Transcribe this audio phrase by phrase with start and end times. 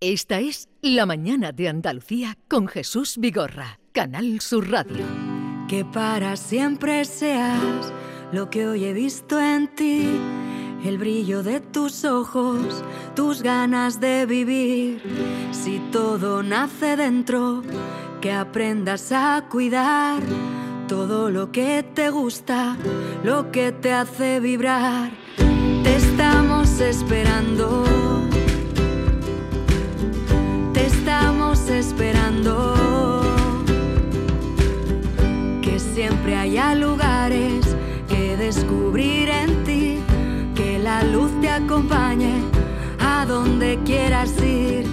[0.00, 5.04] Esta es La Mañana de Andalucía con Jesús Vigorra, Canal Sur Radio.
[5.66, 7.92] Que para siempre seas
[8.30, 10.08] lo que hoy he visto en ti,
[10.84, 12.84] el brillo de tus ojos,
[13.16, 15.02] tus ganas de vivir.
[15.50, 17.64] Si todo nace dentro,
[18.20, 20.22] que aprendas a cuidar
[20.86, 22.76] todo lo que te gusta,
[23.24, 25.10] lo que te hace vibrar.
[25.82, 27.84] Te estamos esperando
[31.70, 33.22] esperando.
[35.62, 37.76] Que siempre haya lugares
[38.08, 39.98] que descubrir en ti,
[40.54, 42.34] que la luz te acompañe
[42.98, 44.86] a donde quieras ir,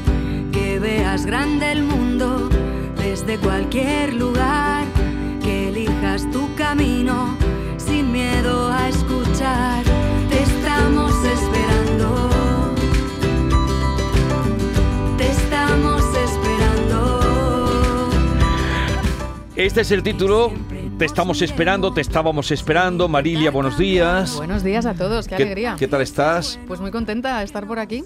[0.52, 2.50] que veas grande el mundo
[2.98, 4.86] desde cualquier lugar,
[5.42, 7.45] que elijas tu camino
[19.66, 20.54] Este es el título.
[21.00, 23.08] Te estamos esperando, te estábamos esperando.
[23.08, 24.36] Marilia, buenos días.
[24.36, 25.76] Buenos días a todos, qué, alegría.
[25.80, 26.60] ¿Qué tal estás?
[26.68, 28.04] Pues muy contenta de estar por aquí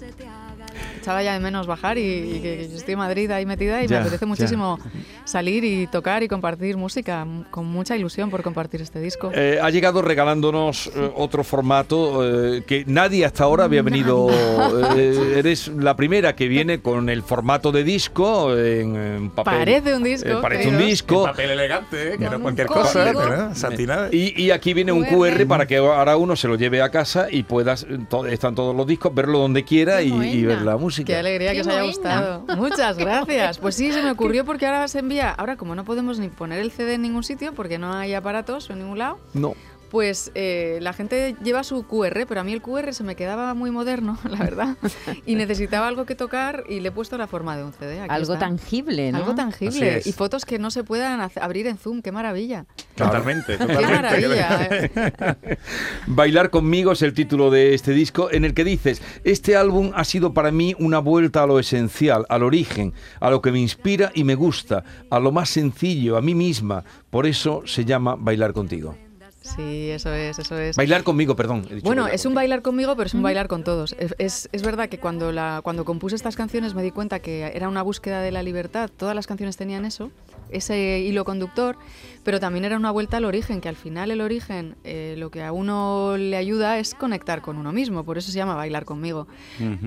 [1.00, 4.26] echaba ya de menos bajar y, que estoy en Madrid ahí metida y me apetece
[4.26, 4.78] muchísimo
[5.24, 9.30] salir y tocar y compartir música, con mucha ilusión por compartir este disco.
[9.34, 14.28] Eh, ha llegado regalándonos eh, otro formato eh, que nadie hasta ahora había venido.
[15.36, 19.54] eres la primera que viene con el formato de disco en, papel.
[19.58, 20.40] Parece un disco.
[20.40, 21.24] parece un disco.
[21.24, 24.08] papel elegante, que no, cualquier cosa, satinado.
[24.12, 27.28] Y, y, aquí viene un QR para que ahora uno se lo lleve a casa
[27.30, 27.86] y puedas,
[28.28, 30.89] están todos los discos, verlo donde quiera y, y ver la música.
[31.04, 32.44] Qué alegría que os haya gustado.
[32.56, 33.58] Muchas gracias.
[33.58, 35.30] Pues sí, se me ocurrió porque ahora se envía.
[35.30, 38.70] Ahora, como no podemos ni poner el CD en ningún sitio porque no hay aparatos
[38.70, 39.18] en ningún lado.
[39.34, 39.54] No
[39.90, 43.52] pues eh, la gente lleva su QR, pero a mí el QR se me quedaba
[43.54, 44.76] muy moderno, la verdad,
[45.26, 48.00] y necesitaba algo que tocar y le he puesto la forma de un CD.
[48.08, 49.18] algo tangible, ¿no?
[49.18, 50.00] Algo tangible.
[50.04, 52.66] Y fotos que no se puedan abrir en Zoom, qué maravilla.
[52.94, 53.86] Totalmente, totalmente.
[53.86, 55.38] Qué maravilla.
[56.06, 60.04] Bailar conmigo es el título de este disco en el que dices, este álbum ha
[60.04, 64.12] sido para mí una vuelta a lo esencial, al origen, a lo que me inspira
[64.14, 66.84] y me gusta, a lo más sencillo, a mí misma.
[67.10, 69.09] Por eso se llama Bailar contigo.
[69.42, 70.76] Sí, eso es, eso es.
[70.76, 71.66] Bailar conmigo, perdón.
[71.82, 73.96] bueno, es un bailar conmigo, pero es un bailar con todos.
[74.18, 77.68] Es, es, verdad que cuando, la, cuando compuse estas canciones me di cuenta que era
[77.68, 78.90] una búsqueda de la libertad.
[78.94, 80.10] Todas las canciones tenían eso,
[80.50, 81.76] ese hilo conductor,
[82.22, 85.42] pero también era una vuelta al origen, que al final el origen eh, lo que
[85.42, 88.04] a uno le ayuda es conectar con uno mismo.
[88.04, 89.26] Por eso se llama bailar conmigo.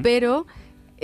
[0.01, 0.47] Pero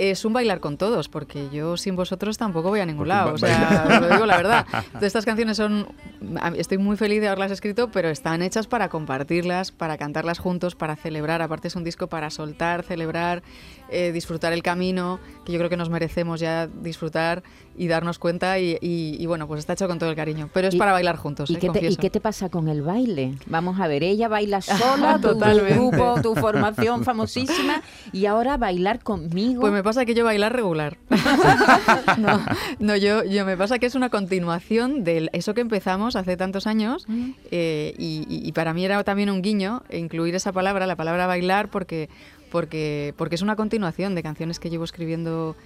[0.00, 3.34] es un bailar con todos, porque yo sin vosotros tampoco voy a ningún lado.
[3.34, 4.66] O sea, lo digo la verdad.
[5.02, 5.88] estas canciones son.
[6.56, 10.96] Estoy muy feliz de haberlas escrito, pero están hechas para compartirlas, para cantarlas juntos, para
[10.96, 11.42] celebrar.
[11.42, 13.42] Aparte, es un disco para soltar, celebrar,
[13.90, 17.42] eh, disfrutar el camino, que yo creo que nos merecemos ya disfrutar
[17.80, 18.58] y darnos cuenta.
[18.58, 20.50] Y, bueno, pues está hecho con todo el cariño.
[20.52, 21.48] Pero es para bailar juntos.
[21.48, 23.36] ¿y, eh, qué te, ¿Y qué te pasa con el baile?
[23.46, 27.82] Vamos a ver, ella baila sola, tu, grupo, tu formación famosísima,
[28.12, 29.62] y ahora bailar conmigo.
[29.62, 30.98] Pues me pasa que yo bailar regular.
[32.78, 36.66] no, yo, yo me pasa que es una continuación de eso que empezamos hace tantos
[36.66, 37.30] años mm.
[37.50, 42.10] eh, y, para mí era también un guiño incluir esa palabra, la palabra bailar, porque,
[42.50, 45.56] porque, porque es una continuación de canciones que llevo escribiendo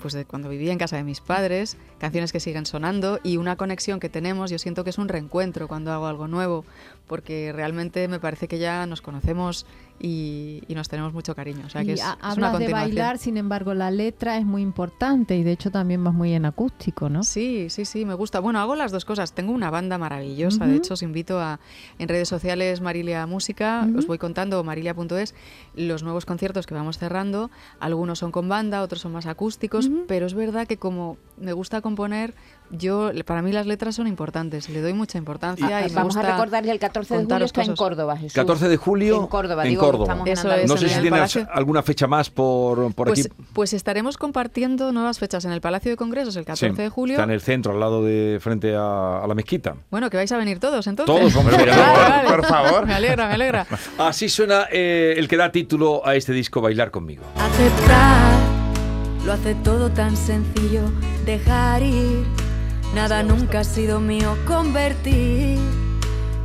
[0.00, 3.56] pues de cuando vivía en casa de mis padres, canciones que siguen sonando y una
[3.56, 6.64] conexión que tenemos, yo siento que es un reencuentro cuando hago algo nuevo,
[7.06, 9.66] porque realmente me parece que ya nos conocemos
[10.04, 11.64] y, nos tenemos mucho cariño.
[11.66, 15.44] O sea, que es, hablas de bailar, sin embargo, la letra es muy importante y
[15.44, 17.22] de hecho también vas muy en acústico, ¿no?
[17.22, 18.40] Sí, sí, sí, me gusta.
[18.40, 19.32] Bueno, hago las dos cosas.
[19.32, 21.60] Tengo una banda maravillosa, de hecho os invito a
[21.98, 25.34] en redes sociales Marilia Música, os voy contando marilia.es
[25.76, 27.50] los nuevos conciertos que vamos cerrando.
[27.78, 31.80] Algunos son con banda, otros son más acústicos, pero es verdad que como me gusta
[31.80, 32.34] componer,
[32.72, 35.86] yo para mí las letras son importantes, le doy mucha importancia.
[35.86, 38.34] y vamos a recordarle el 14 de julio está en Córdoba, Jesús.
[38.34, 40.06] 14 de julio en Córdoba, digo,
[40.66, 43.34] no sé si tienes alguna fecha más por, por pues, aquí.
[43.52, 47.14] Pues estaremos compartiendo nuevas fechas en el Palacio de Congresos el 14 de julio.
[47.14, 49.76] Está en el centro, al lado de frente a, la mezquita.
[49.90, 51.14] Bueno, que vais a venir todos entonces.
[51.14, 51.56] Todos, hombre,
[52.26, 52.86] por favor.
[52.86, 53.66] Me alegra, me alegra.
[53.98, 57.22] Así suena eh, el que da título a este disco, Bailar conmigo.
[57.36, 58.38] Aceptar,
[59.24, 60.90] lo hace todo tan sencillo,
[61.24, 62.41] dejar ir.
[62.94, 65.58] Nada nunca ha sido mío, convertir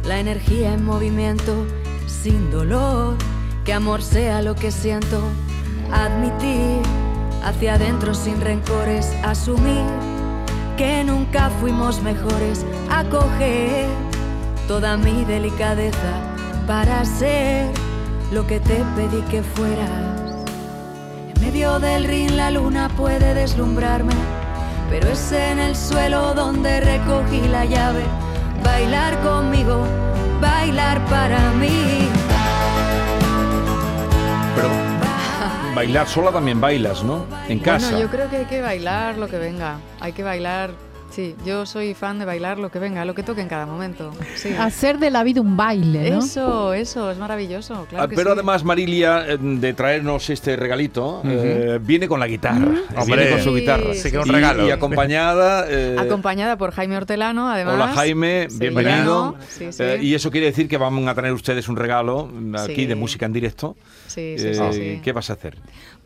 [0.06, 1.66] la energía en movimiento
[2.08, 3.16] sin dolor
[3.66, 5.22] que amor sea lo que siento,
[5.92, 6.80] admitir
[7.44, 9.84] hacia adentro sin rencores, asumir
[10.78, 13.86] que nunca fuimos mejores, acoger
[14.70, 16.14] toda mi delicadeza
[16.66, 17.70] para ser
[18.32, 20.46] lo que te pedí que fueras.
[21.42, 24.14] Medio del ring la luna puede deslumbrarme,
[24.90, 28.04] pero es en el suelo donde recogí la llave.
[28.64, 29.86] Bailar conmigo,
[30.42, 32.10] bailar para mí.
[34.56, 34.70] Pero
[35.76, 37.26] bailar sola también bailas, ¿no?
[37.48, 37.92] En casa.
[37.92, 39.80] Bueno, yo creo que hay que bailar lo que venga.
[40.00, 40.72] Hay que bailar.
[41.18, 44.12] Sí, yo soy fan de bailar lo que venga, lo que toque en cada momento.
[44.36, 44.50] Sí.
[44.56, 46.20] Hacer de la vida un baile, ¿no?
[46.20, 47.88] Eso, eso, es maravilloso.
[47.90, 48.34] Claro Ah, que pero sí.
[48.36, 53.42] además Marilia eh, de traernos este regalito eh, viene con la guitarra, viene Hombre, con
[53.42, 54.68] su guitarra, sí, sí que un Y- regalo.
[54.68, 55.66] y acompañada.
[55.68, 57.74] eh, Acompañada por Jaime Hortelano, además.
[57.74, 59.36] Hola Jaime, Sí, bienvenido.
[59.50, 59.82] Sí, sí.
[59.84, 62.86] Eh, y eso quiere decir que vamos a tener ustedes un regalo mm, aquí Sí.
[62.86, 63.76] de música en directo.
[64.06, 65.02] Sí, sí, Eh, sí, sí.
[65.04, 65.58] ¿Qué vas a hacer?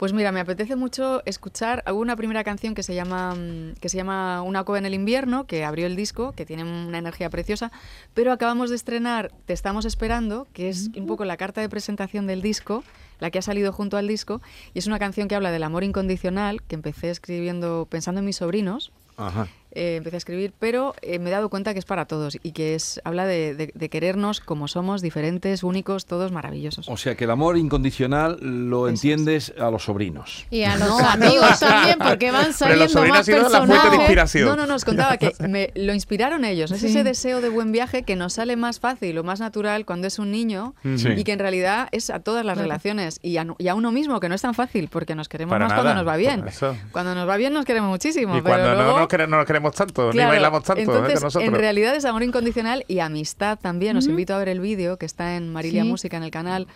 [0.02, 3.98] Pues mira, me apetece mucho escuchar una primera canción que se llama mm, que se
[3.98, 7.72] llama Una cova en el invierno, que abrió el disco, que tiene una energía preciosa,
[8.16, 12.26] pero acabamos de estrenar Te estamos esperando, que es un poco la carta de presentación
[12.26, 12.84] del disco,
[13.20, 14.42] la que ha salido junto al disco,
[14.74, 18.38] y es una canción que habla del amor incondicional, que empecé escribiendo pensando en mis
[18.38, 18.92] sobrinos.
[19.18, 19.50] Ajá.
[19.74, 22.52] Eh, empecé a escribir, pero eh, me he dado cuenta que es para todos y
[22.52, 26.88] que es habla de, de- de querernos como somos, diferentes, únicos, todos maravillosos.
[26.90, 28.94] O sea que el amor incondicional lo Eso es.
[28.94, 30.46] entiendes a los sobrinos.
[30.50, 33.50] Y a los amigos también, porque van Pero saliendo los sobrinos más ha sido la
[33.50, 34.00] fuente de personajes.
[34.02, 34.46] inspiración.
[34.50, 36.72] No, no, nos contaba que me lo inspiraron ellos.
[36.72, 36.88] Es Sí.
[36.88, 40.20] ese deseo de buen viaje que nos sale más fácil o más natural cuando es
[40.20, 41.10] un niño Sí.
[41.16, 42.68] y que en realidad es a todas las Claro.
[42.68, 45.52] relaciones y a, y a uno mismo, que no es tan fácil porque nos queremos
[45.52, 46.44] Para más nada, cuando nos va bien.
[46.92, 48.36] Cuando nos va bien nos queremos muchísimo.
[48.38, 50.84] Y pero cuando luego, no, quere- no nos queremos tanto, Claro, ni bailamos tanto ¿eh?
[50.86, 51.48] entonces, que nosotros.
[51.48, 53.96] En realidad es amor incondicional y amistad también.
[53.98, 55.90] Os invito a ver el vídeo que está en Marilia Sí.
[55.90, 56.68] Música en el canal.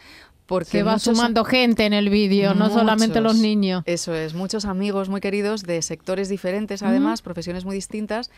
[0.45, 3.81] Porque Se va muchos- sumando gente en el vídeo, no solamente los niños.
[3.87, 8.29] Eso es, muchos amigos muy queridos de sectores diferentes, además, profesiones muy distintas.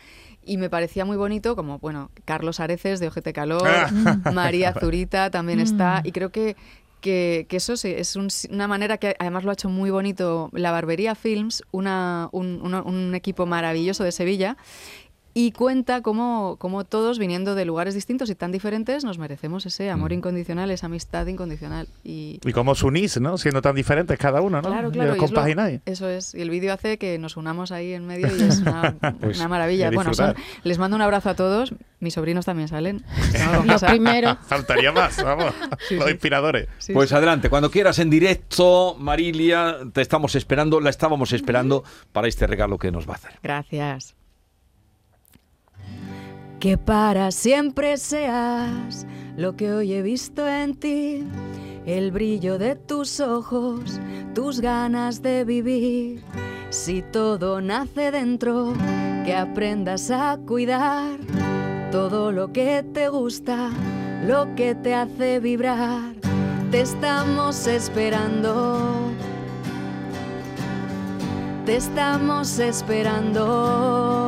[0.42, 3.68] Y me parecía muy bonito, como, bueno, Carlos Areces de Ojete Calor,
[4.32, 6.00] María Zurita también está.
[6.02, 6.56] Y creo que,
[7.00, 10.50] que, que eso sí, es un- una manera que además lo ha hecho muy bonito
[10.52, 14.56] la Barbería Films, una, un, una- un equipo maravilloso de Sevilla.
[15.38, 19.88] Y cuenta cómo, cómo todos, viniendo de lugares distintos y tan diferentes, nos merecemos ese
[19.88, 21.86] amor incondicional, esa amistad incondicional.
[22.02, 23.38] Y, Y cómo os unís, ¿no?
[23.38, 24.68] Siendo tan diferentes cada uno, ¿no?
[24.68, 25.12] Claro, claro.
[25.12, 25.80] es compagináis.
[25.86, 26.34] eso es.
[26.34, 29.46] Y el vídeo hace que nos unamos ahí en medio y es una, Pues, una
[29.48, 29.90] maravilla.
[29.92, 31.72] Bueno, son- les mando un abrazo a todos.
[32.00, 33.04] Mis sobrinos también salen.
[33.64, 34.38] Los primeros.
[34.46, 35.54] Faltaría más, vamos.
[35.88, 36.10] Sí, los sí.
[36.12, 36.68] inspiradores.
[36.78, 37.14] Sí, pues sí.
[37.14, 42.78] adelante, cuando quieras en directo, Marilia, te estamos esperando, la estábamos esperando para este regalo
[42.78, 43.32] que nos va a hacer.
[43.42, 44.14] Gracias.
[46.60, 49.06] Que para siempre seas
[49.36, 51.24] lo que hoy he visto en ti,
[51.86, 54.00] el brillo de tus ojos,
[54.34, 56.24] tus ganas de vivir.
[56.70, 58.74] Si todo nace dentro,
[59.24, 61.20] que aprendas a cuidar
[61.92, 63.70] todo lo que te gusta,
[64.26, 66.14] lo que te hace vibrar.
[66.72, 69.12] Te estamos esperando.
[71.64, 74.27] Te estamos esperando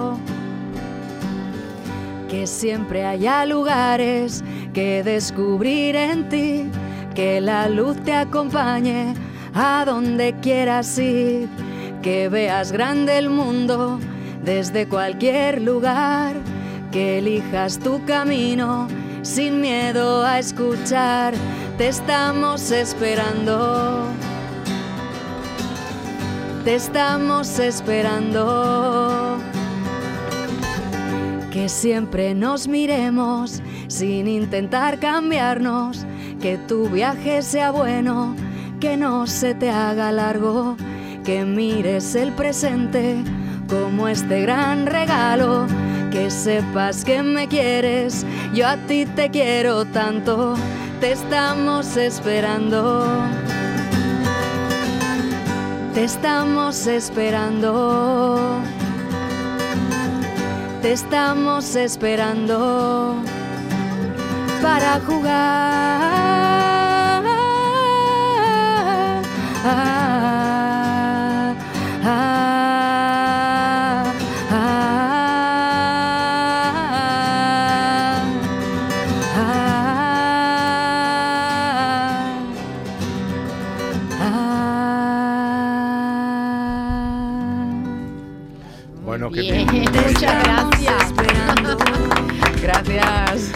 [2.31, 6.71] que siempre haya lugares que descubrir en ti,
[7.13, 9.15] que la luz te acompañe
[9.53, 11.49] a donde quieras ir,
[12.03, 13.99] que veas grande el mundo
[14.45, 16.37] desde cualquier lugar,
[16.93, 18.87] que elijas tu camino
[19.23, 21.35] sin miedo a escuchar,
[21.79, 24.07] te estamos esperando.
[26.65, 29.00] Te estamos esperando
[31.61, 36.07] que siempre nos miremos sin intentar cambiarnos,
[36.41, 38.35] que tu viaje sea bueno,
[38.81, 40.79] que no se te haga largo,
[41.23, 43.23] que mires el presente
[43.69, 45.67] como este gran regalo,
[46.11, 48.25] que sepas que me quieres,
[48.55, 50.55] yo a ti te quiero tanto,
[50.99, 53.07] te estamos esperando.
[55.93, 58.63] Te estamos esperando.
[60.83, 63.23] Te estamos esperando
[64.63, 66.01] para jugar.
[89.21, 89.67] Bueno, que Bien,
[90.07, 91.15] muchas gracias.
[92.63, 93.53] Gracias.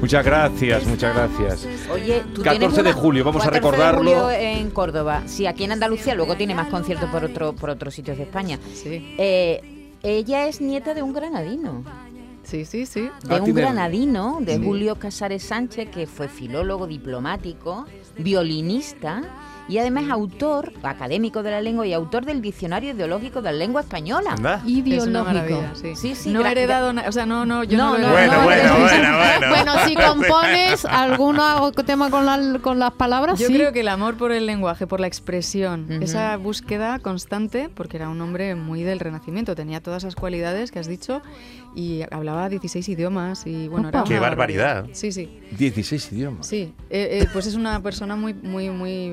[0.00, 1.68] muchas gracias, muchas gracias.
[1.92, 3.98] Oye, tú 14 tienes de julio, vamos a 14 de recordarlo.
[3.98, 5.22] julio en Córdoba.
[5.26, 8.58] Sí, aquí en Andalucía, luego tiene más conciertos por, otro, por otros sitios de España.
[8.74, 9.14] Sí.
[9.18, 11.84] Eh, ella es nieta de un granadino.
[12.46, 13.00] Sí, sí, sí.
[13.02, 14.62] de Ah, un tiene- granadino, de Sí.
[14.64, 17.86] Julio Casares Sánchez, que fue filólogo, diplomático,
[18.18, 19.22] violinista
[19.68, 23.80] y además autor, académico de la lengua y autor del Diccionario Ideológico de la Lengua
[23.80, 24.34] Española.
[24.36, 24.62] Anda.
[24.64, 25.60] Y biológico.
[25.74, 25.96] sí.
[25.96, 28.44] Sí, sí, no he heredado nada, o sea, no, no, yo no, No, Bueno, heredado.
[28.44, 29.48] bueno, no, bueno, bueno.
[29.48, 29.94] Bueno, si
[30.76, 31.36] compones algún
[31.84, 33.54] tema con, la- con las palabras, Yo sí.
[33.54, 38.08] creo que el amor por el lenguaje, por la expresión, esa búsqueda constante, porque era
[38.08, 41.22] un hombre muy del Renacimiento, tenía todas esas cualidades que has dicho
[41.74, 44.04] y hablaba 16 idiomas y bueno, era.
[44.04, 44.86] Qué barbaridad.
[44.92, 45.40] Sí, sí.
[45.58, 46.46] 16 idiomas.
[46.46, 49.10] Sí, eh, eh, pues es una persona muy, muy, muy,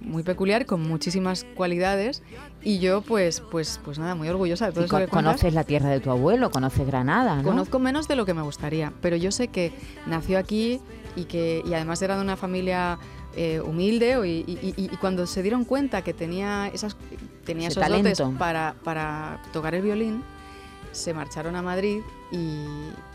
[0.00, 2.22] muy peculiar, con muchísimas cualidades
[2.62, 5.52] y yo, pues, pues, pues nada, muy orgullosa de todo Y eso con- que conoces
[5.54, 7.42] la tierra de tu abuelo, conoces Granada, ¿no?
[7.42, 9.72] Conozco menos de lo que me gustaría, pero yo sé que
[10.06, 10.80] nació aquí
[11.16, 12.98] y que y además era de una familia
[13.36, 16.96] eh, humilde o- y, y- y- y cuando se dieron cuenta que tenía esas
[17.44, 18.38] tenía Ese esos dotes talento.
[18.38, 20.22] para, para tocar el violín,
[20.94, 22.00] se marcharon a Madrid
[22.32, 22.64] y,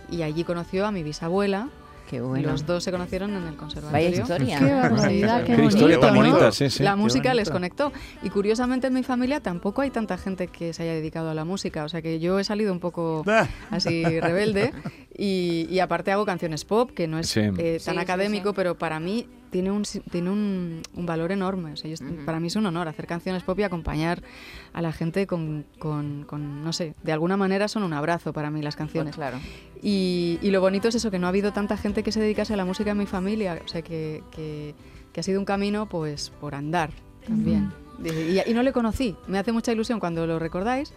[0.10, 1.70] y allí conoció a mi bisabuela.
[2.10, 2.50] Qué bueno.
[2.52, 4.10] Los dos se conocieron en el conservatorio.
[4.10, 4.58] Vaya historia.
[4.58, 6.22] Qué barbaridad, qué Qué historia tan ¿no?
[6.22, 6.82] bonita, sí, sí.
[6.82, 7.92] la música les conectó.
[8.24, 11.46] Y curiosamente en mi familia tampoco hay tanta gente que se haya dedicado a la
[11.46, 11.84] música.
[11.84, 13.48] O sea que yo he salido un poco Ah.
[13.72, 14.74] así rebelde.
[15.22, 17.42] Y, y aparte hago canciones pop, que no es Sí.
[17.42, 18.54] eh, tan sí, académico, sí.
[18.56, 21.74] pero para mí tiene un, tiene un, un valor enorme.
[21.74, 22.26] O sea, yo- Ujú.
[22.26, 24.22] Para mí es un honor hacer canciones pop y acompañar
[24.74, 28.50] a la gente con, con- con, no sé, de alguna manera son un abrazo para
[28.52, 29.16] mí las Pues canciones.
[29.16, 29.38] claro.
[29.82, 32.54] Y, y lo bonito es eso, que no ha habido tanta gente que se dedicase
[32.54, 33.60] a la música en mi familia.
[33.64, 34.76] O sea, que, que-
[35.14, 36.92] que ha sido un camino pues por andar
[37.26, 37.72] también.
[38.04, 39.16] Y, y no le conocí.
[39.28, 40.94] Me hace mucha ilusión cuando lo recordáis,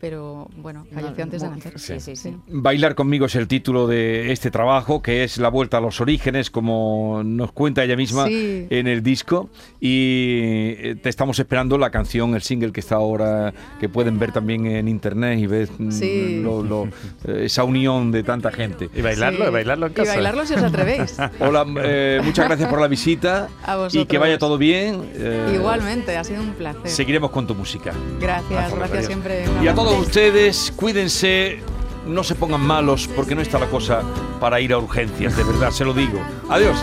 [0.00, 1.78] pero bueno, falleció No, antes de nacer.
[1.78, 2.36] Sí, sí, sí.
[2.48, 6.50] Bailar conmigo es el título de este trabajo, que es la vuelta a los orígenes,
[6.50, 8.66] como nos cuenta ella misma Sí.
[8.70, 9.48] en el disco.
[9.80, 10.40] Y
[10.78, 14.66] eh, te estamos esperando la canción, el single que está ahora, que pueden ver también
[14.66, 16.40] en internet y ver mm, Sí.
[16.42, 16.84] lo- lo-
[17.26, 18.88] eh, esa unión de tanta gente.
[18.94, 19.48] Y bailarlo, Sí.
[19.48, 20.12] y bailarlo en Y casa.
[20.14, 21.16] bailarlo si os atrevéis.
[21.40, 25.02] Hola, eh, muchas gracias por la visita A y que vaya todo bien.
[25.14, 26.88] eh, Igualmente, ha sido un placer.
[26.88, 27.92] Seguiremos con tu música.
[28.20, 29.06] Gracias, gracias adiós.
[29.06, 29.44] siempre.
[29.44, 29.87] Y a abrazo.
[29.88, 31.60] Todos ustedes, cuídense,
[32.06, 34.02] no se pongan malos porque no está la cosa
[34.38, 36.20] para ir a urgencias, de verdad, se lo digo.
[36.50, 36.76] Adiós.